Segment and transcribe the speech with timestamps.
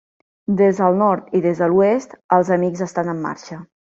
[0.61, 3.63] Des del nord i des de l'oest, els amics estan en marxa.